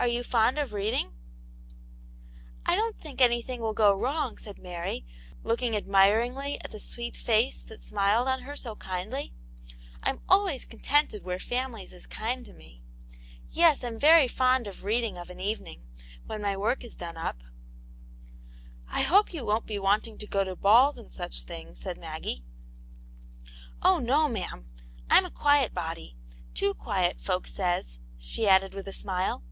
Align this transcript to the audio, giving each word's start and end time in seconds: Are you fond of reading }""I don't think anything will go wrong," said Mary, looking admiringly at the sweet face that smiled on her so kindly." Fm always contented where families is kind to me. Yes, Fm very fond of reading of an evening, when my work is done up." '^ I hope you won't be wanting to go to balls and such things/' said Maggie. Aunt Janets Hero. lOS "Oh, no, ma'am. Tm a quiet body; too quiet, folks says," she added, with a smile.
Are 0.00 0.06
you 0.06 0.22
fond 0.22 0.60
of 0.60 0.72
reading 0.72 1.12
}""I 2.66 2.76
don't 2.76 2.96
think 3.00 3.20
anything 3.20 3.60
will 3.60 3.72
go 3.72 3.92
wrong," 3.98 4.38
said 4.38 4.56
Mary, 4.56 5.04
looking 5.42 5.74
admiringly 5.74 6.56
at 6.62 6.70
the 6.70 6.78
sweet 6.78 7.16
face 7.16 7.64
that 7.64 7.82
smiled 7.82 8.28
on 8.28 8.42
her 8.42 8.54
so 8.54 8.76
kindly." 8.76 9.32
Fm 10.06 10.20
always 10.28 10.64
contented 10.64 11.24
where 11.24 11.40
families 11.40 11.92
is 11.92 12.06
kind 12.06 12.44
to 12.44 12.52
me. 12.52 12.80
Yes, 13.50 13.80
Fm 13.80 13.98
very 13.98 14.28
fond 14.28 14.68
of 14.68 14.84
reading 14.84 15.18
of 15.18 15.30
an 15.30 15.40
evening, 15.40 15.82
when 16.26 16.40
my 16.40 16.56
work 16.56 16.84
is 16.84 16.94
done 16.94 17.16
up." 17.16 17.38
'^ 17.42 17.46
I 18.88 19.00
hope 19.00 19.34
you 19.34 19.44
won't 19.44 19.66
be 19.66 19.80
wanting 19.80 20.16
to 20.18 20.28
go 20.28 20.44
to 20.44 20.54
balls 20.54 20.96
and 20.96 21.12
such 21.12 21.44
things/' 21.44 21.78
said 21.78 21.98
Maggie. 21.98 22.44
Aunt 23.82 23.82
Janets 23.82 23.82
Hero. 23.82 23.94
lOS 23.94 23.98
"Oh, 23.98 23.98
no, 23.98 24.28
ma'am. 24.28 24.70
Tm 25.10 25.24
a 25.26 25.30
quiet 25.32 25.74
body; 25.74 26.14
too 26.54 26.72
quiet, 26.72 27.20
folks 27.20 27.52
says," 27.52 27.98
she 28.16 28.46
added, 28.46 28.74
with 28.74 28.86
a 28.86 28.92
smile. 28.92 29.42